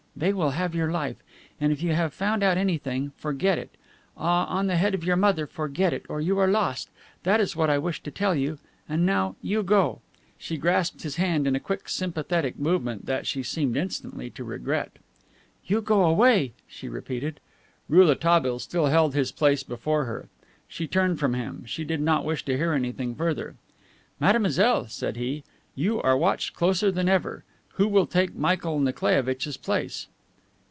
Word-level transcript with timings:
They 0.13 0.33
will 0.33 0.51
have 0.51 0.75
your 0.75 0.91
life. 0.91 1.17
And 1.59 1.71
if 1.71 1.81
you 1.81 1.93
have 1.93 2.13
found 2.13 2.43
out 2.43 2.55
anything, 2.57 3.11
forget 3.17 3.57
it. 3.57 3.71
Ah, 4.15 4.45
on 4.45 4.67
the 4.67 4.75
head 4.75 4.93
of 4.93 5.03
your 5.03 5.15
mother, 5.15 5.47
forget 5.47 5.93
it, 5.93 6.05
or 6.09 6.21
you 6.21 6.37
are 6.37 6.47
lost. 6.49 6.89
That 7.23 7.39
is 7.41 7.55
what 7.55 7.71
I 7.71 7.79
wished 7.79 8.03
to 8.03 8.11
tell 8.11 8.35
you. 8.35 8.59
And 8.87 9.03
now, 9.03 9.35
you 9.41 9.63
go." 9.63 10.01
She 10.37 10.57
grasped 10.57 11.01
his 11.01 11.15
hand 11.15 11.47
in 11.47 11.55
a 11.55 11.59
quick 11.61 11.89
sympathetic 11.89 12.59
movement 12.59 13.07
that 13.07 13.25
she 13.25 13.41
seemed 13.41 13.75
instantly 13.77 14.29
to 14.31 14.43
regret. 14.43 14.91
"You 15.65 15.81
go 15.81 16.03
away," 16.05 16.53
she 16.67 16.87
repeated. 16.87 17.39
Rouletabille 17.89 18.59
still 18.59 18.87
held 18.87 19.15
his 19.15 19.31
place 19.31 19.63
before 19.63 20.05
her. 20.05 20.27
She 20.67 20.85
turned 20.85 21.19
from 21.19 21.33
him; 21.33 21.63
she 21.65 21.83
did 21.83 22.01
not 22.01 22.25
wish 22.25 22.45
to 22.45 22.57
hear 22.57 22.73
anything 22.73 23.15
further. 23.15 23.55
"Mademoiselle," 24.19 24.85
said 24.87 25.15
he, 25.15 25.43
"you 25.73 25.99
are 26.01 26.17
watched 26.17 26.53
closer 26.53 26.91
than 26.91 27.09
ever. 27.09 27.43
Who 27.75 27.87
will 27.87 28.05
take 28.05 28.35
Michael 28.35 28.79
Nikolaievitch's 28.79 29.57
place?" 29.57 30.05